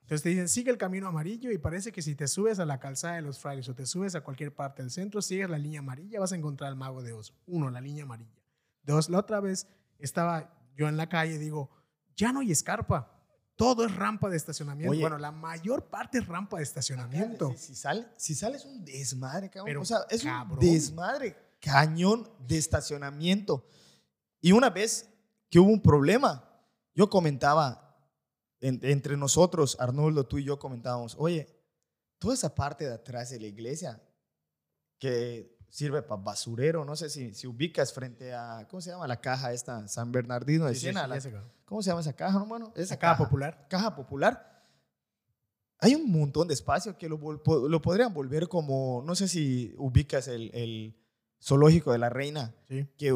[0.10, 2.80] Entonces te dicen, sigue el camino amarillo y parece que si te subes a la
[2.80, 5.82] calzada de los frailes o te subes a cualquier parte del centro, sigues la línea
[5.82, 7.32] amarilla, vas a encontrar al mago de Oz.
[7.46, 8.42] Uno, la línea amarilla.
[8.82, 9.68] Dos, la otra vez
[10.00, 11.70] estaba yo en la calle y digo,
[12.18, 13.24] ya no hay escarpa.
[13.56, 14.94] Todo es rampa de estacionamiento.
[14.94, 15.02] Oye.
[15.02, 17.52] bueno, la mayor parte es rampa de estacionamiento.
[17.52, 19.68] Si, si sale, si sales un desmadre, cabrón.
[19.68, 20.58] Pero, o sea, es cabrón.
[20.58, 23.64] un desmadre cañón de estacionamiento.
[24.42, 25.08] Y una vez
[25.52, 26.50] que hubo un problema,
[26.96, 27.89] yo comentaba
[28.62, 31.48] en- entre nosotros, Arnoldo, tú y yo comentábamos, oye,
[32.18, 34.02] toda esa parte de atrás de la iglesia
[34.98, 39.22] que sirve para basurero, no sé si, si ubicas frente a, ¿cómo se llama la
[39.22, 39.88] caja esta?
[39.88, 41.04] San Bernardino de Sí, sí, Siena.
[41.04, 41.52] sí, la- cabrón.
[41.66, 42.74] ¿Cómo se llama esa caja, hermano?
[42.76, 43.68] Esa Acá popular.
[43.70, 44.64] caja popular,
[45.80, 50.28] hay un montón de espacio que lo, lo podrían volver como, no sé si ubicas
[50.28, 50.98] el, el
[51.42, 52.86] zoológico de la reina, Sí.
[52.98, 53.14] que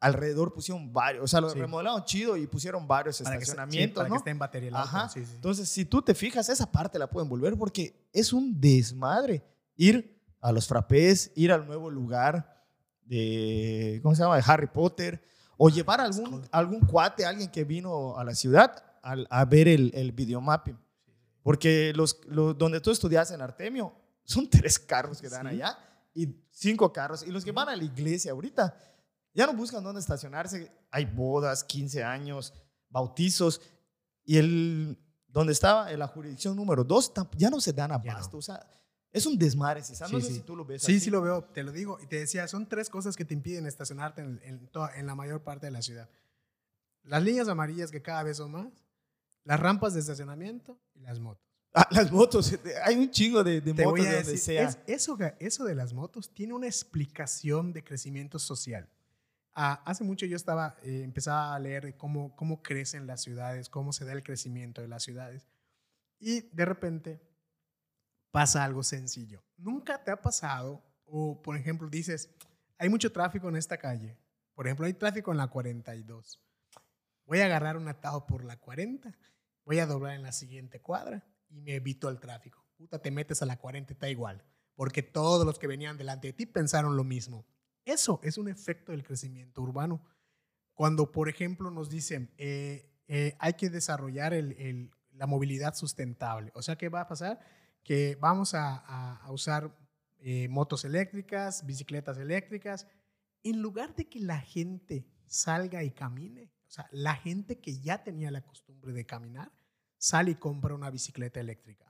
[0.00, 1.58] alrededor pusieron varios, o sea, lo Sí.
[1.58, 4.16] remodelaron chido y pusieron varios Para que, se- sí, estacionamientos, para que ¿no?
[4.16, 4.74] esté en batería el.
[4.76, 5.08] Ajá.
[5.08, 5.32] Sí, sí.
[5.34, 9.44] Entonces, si tú te fijas, esa parte la pueden volver porque es un desmadre
[9.76, 12.64] ir a los frappés, ir al nuevo lugar
[13.04, 14.36] de, ¿cómo se llama?
[14.36, 15.22] De Harry Potter,
[15.56, 19.66] o llevar a algún, algún cuate, alguien que vino a la ciudad al- a, ver
[19.68, 20.78] el, el videomapping.
[21.42, 23.92] Porque los, los- donde tú estudias en Artemio,
[24.24, 25.76] son tres carros que dan allá
[26.14, 27.24] y cinco carros.
[27.26, 28.76] Y los que van a la iglesia ahorita
[29.34, 30.70] ya no buscan dónde estacionarse.
[30.90, 32.52] Hay bodas, 15 años,
[32.88, 33.60] bautizos.
[34.24, 38.32] Y el, donde estaba en la jurisdicción número dos, tam- ya no se dan abasto.
[38.36, 38.38] no.
[38.38, 38.60] O sea,
[39.12, 39.82] es un desmadre.
[39.82, 40.08] César.
[40.08, 40.34] Sí, no sé sí.
[40.34, 41.04] si tú lo ves Sí, así.
[41.06, 41.98] sí lo veo, te lo digo.
[42.02, 45.14] Y te decía, son tres cosas que te impiden estacionarte en, en toda- en la
[45.14, 46.08] mayor parte de la ciudad.
[47.04, 48.66] Las líneas amarillas que cada vez son más,
[49.44, 51.42] las rampas de estacionamiento y las motos.
[51.72, 52.52] Ah, las motos.
[52.84, 54.62] Hay un chingo de, de motos de donde decir, sea.
[54.68, 58.88] es- eso, eso de las motos tiene una explicación de crecimiento social.
[59.54, 63.92] Ah, hace mucho yo estaba, eh, empezaba a leer cómo, cómo crecen las ciudades, cómo
[63.92, 65.48] se da el crecimiento de las ciudades.
[66.20, 67.20] Y de repente
[68.30, 69.42] pasa algo sencillo.
[69.56, 72.30] Nunca te ha pasado, o por ejemplo dices,
[72.78, 74.16] hay mucho tráfico en esta calle.
[74.54, 76.40] Por ejemplo, hay tráfico en la 42.
[77.26, 79.16] Voy a agarrar un atajo por la 40,
[79.64, 82.64] voy a doblar en la siguiente cuadra y me evito el tráfico.
[82.76, 86.28] Puta, te metes a la 40 y está igual, porque todos los que venían delante
[86.28, 87.44] de ti pensaron lo mismo.
[87.88, 90.04] Eso es un efecto del crecimiento urbano.
[90.74, 94.34] Cuando, por ejemplo, nos dicen, eh, eh, hay que desarrollar
[95.12, 96.52] la movilidad sustentable.
[96.54, 97.40] O sea, ¿qué va a pasar?
[97.82, 99.74] Que vamos a usar
[100.20, 102.86] eh, motos eléctricas, bicicletas eléctricas,
[103.42, 106.52] en lugar de que la gente salga y camine.
[106.66, 109.50] O sea, la gente que ya tenía la costumbre de caminar,
[109.96, 111.87] sale y compra una bicicleta eléctrica.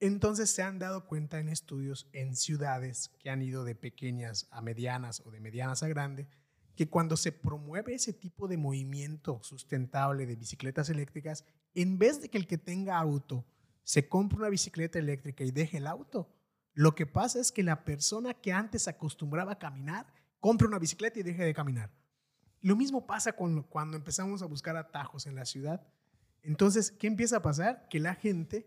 [0.00, 4.62] Entonces se han dado cuenta en estudios en ciudades que han ido de pequeñas a
[4.62, 6.26] medianas o de medianas a grandes,
[6.74, 12.30] que cuando se promueve ese tipo de movimiento sustentable de bicicletas eléctricas, en vez de
[12.30, 13.44] que el que tenga auto
[13.82, 16.34] se compre una bicicleta eléctrica y deje el auto,
[16.72, 20.06] lo que pasa es que la persona que antes acostumbraba a caminar,
[20.38, 21.90] compre una bicicleta y deje de caminar.
[22.62, 25.86] Lo mismo pasa cuando empezamos a buscar atajos en la ciudad.
[26.42, 27.86] Entonces, ¿qué empieza a pasar?
[27.90, 28.66] Que la gente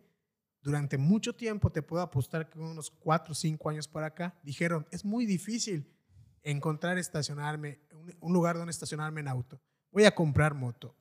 [0.63, 4.87] durante mucho tiempo, te puedo apostar que unos 4 o 5 años para acá, dijeron,
[4.91, 5.85] es muy difícil
[6.41, 7.81] encontrar estacionarme,
[8.21, 9.61] un lugar donde estacionarme en auto.
[9.91, 10.95] Voy a comprar moto.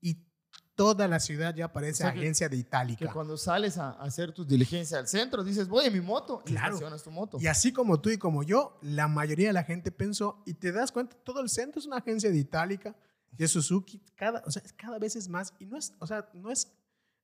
[0.00, 0.26] Y
[0.74, 3.06] toda la ciudad ya parece agencia de Itálica.
[3.06, 6.54] Que cuando sales a hacer tus diligencias al centro, dices, voy en mi moto y
[6.54, 7.38] estacionas tu moto.
[7.40, 10.72] Y así como tú y como yo, la mayoría de la gente pensó, y te
[10.72, 12.96] das cuenta, todo el centro es una agencia de Itálica,
[13.30, 16.50] de Suzuki, cada, o sea, cada vez es más, y no es, o sea, no
[16.50, 16.72] es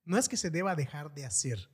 [0.04, 1.70] no es que se deba dejar de hacer,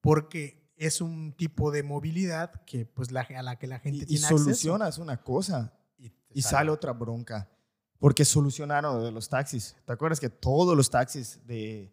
[0.00, 4.06] porque es un tipo de movilidad que, pues, la, a la que la gente y,
[4.06, 6.70] tiene y solucionas una cosa y, sale.
[6.70, 7.48] otra bronca.
[7.98, 9.74] Porque solucionaron de los taxis.
[9.84, 11.92] ¿Te acuerdas que todos los taxis de,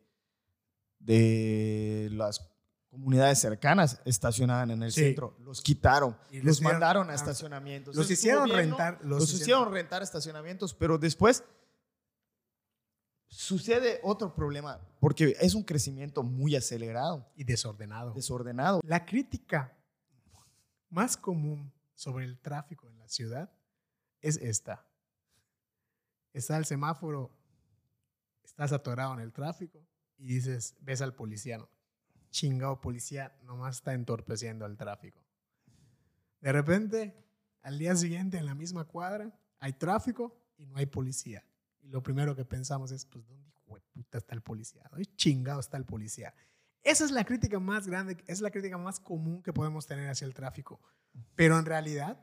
[1.00, 2.48] de las
[2.92, 5.36] comunidades cercanas estacionaban en el centro?
[5.40, 6.16] Los quitaron.
[6.30, 7.96] Y los mandaron a estacionamientos.
[7.96, 9.00] Los hicieron rentar.
[9.04, 11.44] Los, hicieron rentar estacionamientos, pero después
[13.36, 17.30] sucede otro problema, porque es un crecimiento muy acelerado.
[17.36, 18.14] Y desordenado.
[18.14, 18.82] Desordenado.
[18.84, 19.78] La crítica
[20.90, 23.52] más común sobre el tráfico en la ciudad
[24.22, 24.86] es esta.
[26.34, 27.32] Está el semáforo,
[28.44, 29.86] estás atorado en el tráfico
[30.18, 31.70] y dices, ves al policía, no,
[32.30, 35.22] chingado policía, nomás está entorpeciendo el tráfico.
[36.40, 37.16] De repente,
[37.62, 41.44] al día siguiente en la misma cuadra, hay tráfico y no hay policía.
[41.86, 43.52] Y lo primero que pensamos es, pues, ¿dónde
[43.94, 44.84] puta está el policía?
[44.90, 46.34] ¿Dónde chingado está el policía?
[46.82, 50.26] Esa es la crítica más grande, es la crítica más común que podemos tener hacia
[50.26, 50.80] el tráfico.
[51.36, 52.20] Pero en realidad,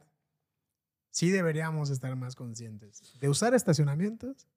[1.10, 4.48] sí deberíamos estar más conscientes de usar estacionamientos,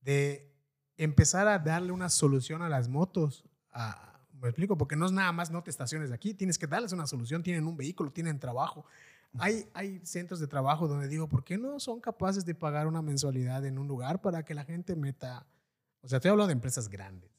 [0.00, 0.52] de
[0.96, 3.44] empezar a darle una solución a las motos.
[4.32, 7.06] me explico, porque no es nada más no te estaciones aquí, tienes que darles una
[7.06, 8.86] solución, tienen un vehículo, tienen trabajo.
[9.34, 13.02] Hay, hay centros de trabajo donde digo, ¿por qué no son capaces de pagar una
[13.02, 15.46] mensualidad en un lugar para que la gente meta?
[16.00, 17.30] O sea, estoy hablando de empresas grandes,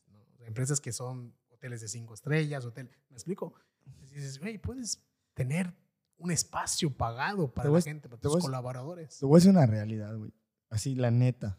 [0.46, 2.90] empresas que son hoteles de cinco estrellas, hotel.
[3.10, 3.54] ¿Me explico?
[3.86, 5.76] Entonces dices, güey, puedes tener
[6.18, 9.18] un espacio pagado para la gente, para tus colaboradores.
[9.18, 10.34] Te voy a decir una realidad, güey.
[10.70, 11.58] Así, la neta.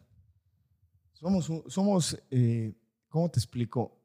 [1.13, 2.75] Somos, somos eh,
[3.11, 3.99] ¿cómo te explico?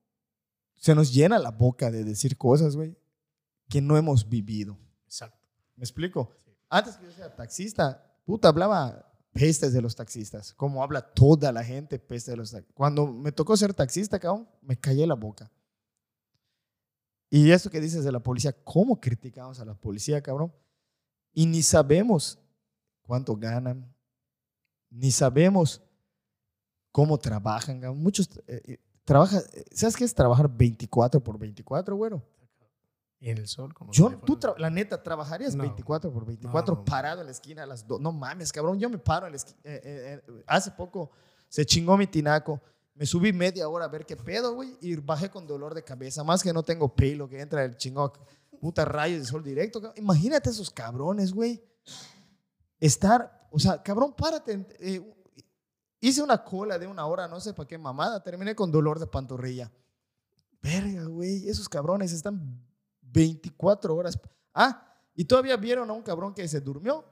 [0.75, 2.99] Se nos llena la boca de decir cosas, güey,
[3.69, 4.79] que no hemos vivido.
[5.05, 5.36] Exacto.
[5.77, 6.31] ¿Me explico?
[6.69, 10.55] Antes que yo sea taxista, puta, hablaba pestes de los taxistas.
[10.55, 12.75] Como habla toda la gente, pestes de los taxistas.
[12.75, 15.51] Cuando me tocó ser taxista, cabrón, me callé la boca.
[17.29, 20.53] Y eso que dices de la policía, ¿cómo criticamos a la policía, cabrón?
[21.33, 22.39] Y ni sabemos
[23.03, 23.93] cuánto ganan,
[24.91, 25.83] ni sabemos
[26.93, 27.81] cómo trabajan.
[27.97, 32.23] Muchos eh, eh, trabajan, ¿sabes qué es trabajar 24 por 24, güero?
[33.18, 37.33] En el sol, como Yo, tú, la neta, trabajarías 24 por 24 parado en la
[37.33, 37.98] esquina a las dos.
[37.98, 39.59] No mames, cabrón, yo me paro en la esquina.
[39.64, 41.11] Eh, eh, eh, hace poco
[41.48, 42.61] se chingó mi tinaco.
[42.94, 46.24] Me subí media hora a ver qué pedo, güey, y bajé con dolor de cabeza.
[46.24, 48.12] Más que no tengo pelo, que entra el chingón,
[48.61, 49.92] puta rayos de sol directo.
[49.96, 51.62] Imagínate esos cabrones, güey.
[52.79, 54.66] Estar, o sea, cabrón, párate.
[56.00, 58.22] hice una cola de una hora, no sé para qué mamada.
[58.22, 59.72] Terminé con dolor de pantorrilla.
[60.62, 62.66] Verga, güey, esos cabrones están
[63.12, 64.19] 24 horas.
[64.55, 67.05] Ah, y todavía vieron a un cabrón que se durmió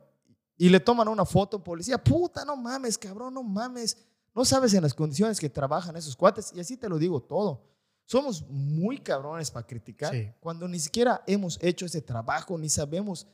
[0.57, 2.03] y le toman una foto policía.
[2.03, 3.97] Puta, no mames, cabrón, no mames.
[4.35, 6.53] No sabes en las condiciones que trabajan esos cuates.
[6.55, 7.75] Y así te lo digo todo.
[8.05, 13.27] Somos muy cabrones para criticar cuando ni siquiera hemos hecho ese trabajo, ni sabemos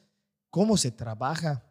[0.49, 1.65] cómo se trabaja.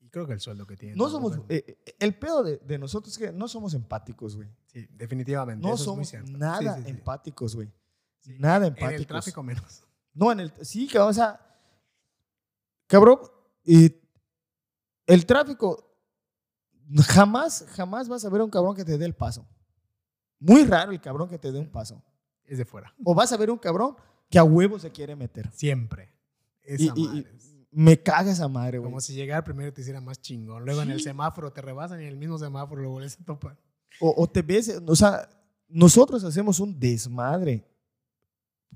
[0.00, 0.98] Y creo que el sueldo que tienen.
[0.98, 4.48] No somos, eh, eh, el pedo de, nosotros es que no somos empáticos, güey.
[4.66, 5.66] Sí, definitivamente.
[5.66, 7.72] No somos nada empáticos, güey.
[8.38, 8.92] Nada empáticos.
[8.92, 9.82] En el tráfico menos.
[10.14, 10.52] No, en el.
[10.62, 11.40] Sí, cabrón, o sea.
[12.86, 13.18] Cabrón,
[13.64, 13.94] y
[15.06, 15.88] el tráfico.
[17.06, 19.46] Jamás, jamás vas a ver a un cabrón que te dé el paso.
[20.38, 22.02] Muy raro el cabrón que te dé un paso.
[22.44, 22.92] Es de fuera.
[23.02, 23.96] O vas a ver un cabrón
[24.28, 25.50] que a huevo se quiere meter.
[25.52, 26.12] Siempre.
[26.62, 27.26] Esa y,
[27.70, 28.90] me caga esa madre, güey.
[28.90, 30.64] Como si llegara primero te hiciera más chingón.
[30.64, 33.58] Luego en el semáforo te rebasan y en el mismo semáforo lo vuelves a topar.
[34.00, 35.28] O, o te ves, o sea,
[35.68, 37.66] nosotros hacemos un desmadre.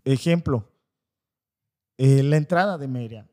[0.05, 0.67] Ejemplo,
[1.99, 3.29] eh, la entrada de Meria,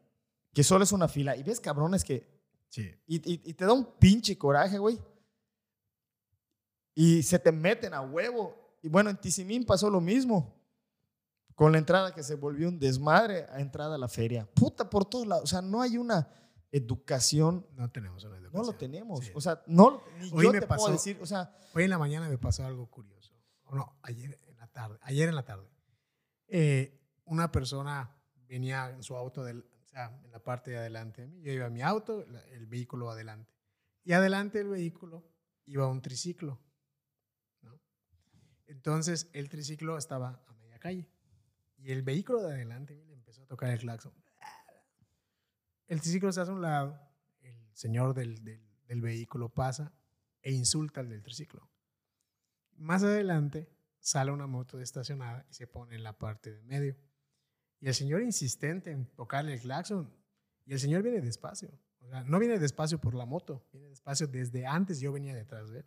[0.54, 2.32] que solo es una fila, y ves cabrones que...
[2.70, 2.90] Sí.
[3.06, 5.00] Y, te da un pinche coraje, güey.
[6.96, 8.78] Y se te meten a huevo.
[8.82, 10.60] Y bueno, en Tizimín pasó lo mismo.
[11.56, 14.50] con la entrada que se volvió un desmadre a entrada a la feria.
[14.56, 15.44] Puta, por todos lados.
[15.44, 16.28] O sea, no hay una
[16.72, 17.66] educación.
[17.76, 18.62] No tenemos una educación.
[18.62, 19.24] No lo tenemos.
[19.24, 19.32] Sí.
[19.36, 21.92] O sea, no, ni Hoy yo me te pasó- puedo decir, o sea, Hoy en
[21.92, 23.34] la mañana me pasó algo curioso.
[23.66, 24.98] O no, ayer en la tarde.
[25.02, 25.68] Ayer en la tarde.
[26.48, 28.16] Eh, una persona
[28.54, 31.42] venía en su auto, del, o sea, en la parte de adelante de mí.
[31.42, 33.52] Yo iba en mi auto, el vehículo adelante.
[34.04, 35.26] Y adelante del vehículo
[35.66, 36.60] iba un triciclo.
[38.68, 41.10] Entonces el triciclo estaba a media calle.
[41.78, 44.14] Y el vehículo de adelante empezó a tocar el claxon.
[45.88, 47.00] El triciclo se hace a un lado.
[47.42, 49.94] El señor del, del- del vehículo pasa
[50.42, 51.70] e insulta al del triciclo.
[52.76, 56.96] Más adelante sale una moto estacionada y se pone en la parte de medio.
[57.84, 60.10] Y el señor insistente en tocarle el claxon.
[60.66, 61.70] Y el señor viene despacio.
[62.00, 65.70] O sea, no viene despacio por la moto, viene despacio desde antes yo venía detrás
[65.70, 65.86] de él.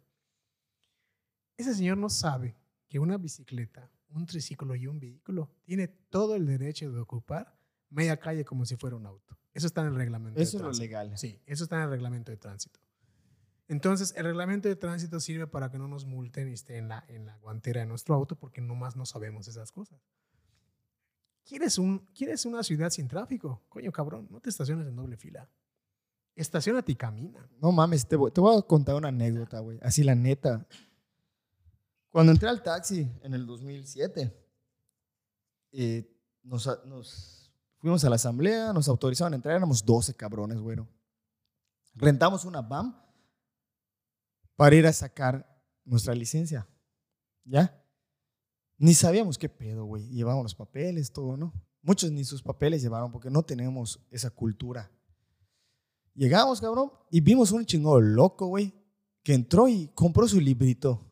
[1.57, 2.55] Ese señor no sabe
[2.87, 8.19] que una bicicleta, un triciclo y un vehículo tiene todo el derecho de ocupar media
[8.19, 9.39] calle como si fuera un auto.
[9.55, 10.37] Eso está en el reglamento.
[10.37, 10.85] de eso es lo tránsito.
[10.85, 11.17] legal.
[11.17, 12.79] Sí, eso está en el reglamento de tránsito.
[13.69, 17.07] Entonces, el reglamento de tránsito sirve para que no nos multen y esté en la,
[17.09, 19.99] en la guantera de nuestro auto porque nomás no sabemos esas cosas.
[21.47, 23.63] ¿Quieres, un, ¿Quieres una ciudad sin tráfico?
[23.69, 25.49] Coño, cabrón, no te estaciones en doble fila.
[26.35, 27.49] Estacionate y camina.
[27.63, 29.79] No mames, te voy, a contar una anécdota, güey.
[29.81, 30.67] Así la neta.
[32.11, 34.37] Cuando entré al taxi en el 2007,
[35.73, 36.11] eh,
[36.43, 40.89] nos, nos fuimos a la asamblea, nos autorizaron a entrar, éramos 12 cabrones, güero.
[41.95, 43.01] Rentamos una BAM
[44.57, 46.67] para ir a sacar nuestra licencia.
[47.45, 47.86] ¿Ya?
[48.79, 50.09] Ni sabíamos qué pedo, güey.
[50.09, 51.53] Llevábamos los papeles, todo, ¿no?
[51.83, 54.91] Muchos ni sus papeles llevaron porque no tenemos esa cultura.
[56.15, 58.75] Llegamos, cabrón, y vimos un chingo loco, güey,
[59.23, 61.07] que entró y compró su librito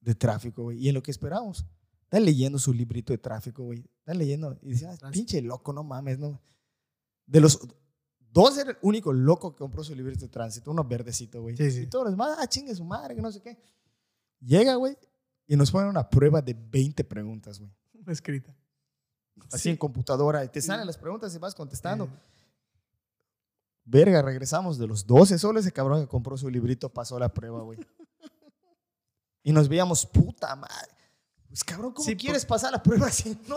[0.00, 0.78] de tráfico, güey.
[0.78, 1.66] Y en lo que esperábamos,
[2.04, 3.84] está leyendo su librito de tráfico, güey.
[3.98, 6.42] Está leyendo y dice, ah, pinche loco, no mames, no.
[7.26, 7.58] De los
[8.18, 11.56] dos era el único loco que compró su librito de tránsito, uno verdecito, güey.
[11.56, 11.80] Sí, sí.
[11.82, 13.58] Y todos los demás, ah, chingue su madre, que no sé qué.
[14.40, 14.96] Llega, güey,
[15.46, 17.70] y nos ponen una prueba de 20 preguntas, güey.
[18.06, 18.54] Escrita.
[19.52, 20.44] Así en computadora.
[20.44, 22.04] Y te salen las preguntas y vas contestando.
[22.04, 22.08] Eh,
[23.86, 25.38] Verga, regresamos de los 12.
[25.38, 27.78] Solo ese cabrón que compró su librito pasó la prueba, güey.
[29.42, 30.92] Y nos veíamos, puta madre.
[31.48, 33.56] Pues cabrón, ¿cómo Sí, quieres pasar la prueba si no?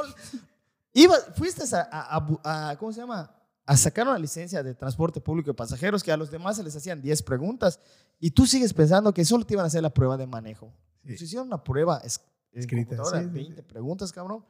[0.94, 3.32] Iba, fuiste a, a- a bu- a- ¿cómo se llama?
[3.66, 6.76] A sacar una licencia de transporte público de pasajeros que a los demás se les
[6.76, 7.80] hacían 10 preguntas
[8.20, 10.72] y tú sigues pensando que solo te iban a hacer la prueba de manejo.
[11.14, 13.68] Nos hicieron una prueba es- en Escrita, computadora, sí, sí, 20 sí.
[13.68, 14.46] preguntas, cabrón.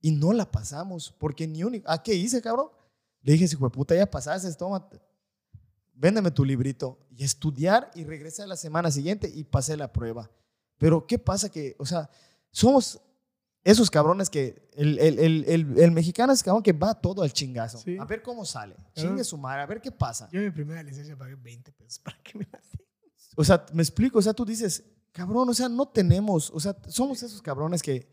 [0.00, 1.88] Y no la pasamos porque ni único.
[1.88, 2.68] ¿Ah, qué hice, cabrón?
[3.22, 4.88] Le dije, hijo de puta, ya pasaste, toma,
[5.94, 6.98] véndeme tu librito.
[7.10, 10.30] Y estudiar y regresé a la semana siguiente y pasé la prueba.
[10.78, 12.08] Pero ¿qué pasa que, o sea,
[12.50, 13.00] somos
[13.64, 17.78] esos cabrones que el, el, el, el, mexicano es cabrón que va todo al chingazo.
[17.78, 17.96] Sí.
[17.98, 18.76] A ver cómo sale.
[18.94, 20.28] Chingue su madre, a ver qué pasa.
[20.30, 22.60] Yo en mi primera licencia pagué 20 pesos para que me la.
[23.34, 24.84] O sea, me explico, o sea, tú dices,
[25.16, 28.06] cabrón, o sea, no tenemos, o sea, somos esos cabrones que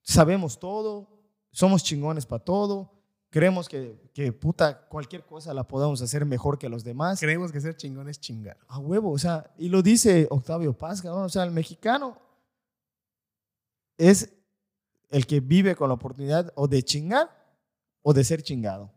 [0.00, 1.06] sabemos todo,
[1.50, 2.90] somos chingones para todo,
[3.28, 7.20] creemos que, que puta, cualquier cosa la podemos hacer mejor que los demás.
[7.20, 8.56] Creemos que ser chingón es chingar.
[8.66, 12.18] A huevo, o sea, y lo dice Octavio Paz, cabrón, o sea, el mexicano
[13.98, 14.32] es
[15.10, 17.28] el que vive con la oportunidad o de chingar
[18.00, 18.90] o de ser chingado.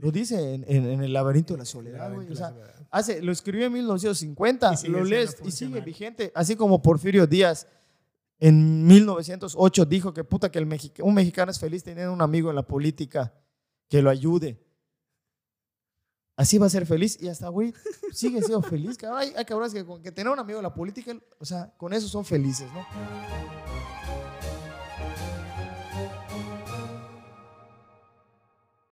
[0.00, 2.30] Lo dice en, en- en el laberinto de la soledad, güey.
[2.30, 2.54] O sea,
[2.90, 7.26] hace, lo escribió en 1950, Y sigue lo lees y sigue vigente, así como Porfirio
[7.26, 7.66] Díaz
[8.38, 12.50] en 1908 dijo que puta que el mexica- un mexicano es feliz teniendo un amigo
[12.50, 13.34] en la política
[13.88, 14.64] que lo ayude.
[16.36, 17.74] Así va a ser feliz y hasta, güey,
[18.12, 18.96] sigue siendo feliz.
[18.96, 19.18] cabrón.
[19.20, 21.92] Hay, hay cabrones que con que tener un amigo en la política, o sea, con
[21.92, 22.86] eso son felices, ¿no?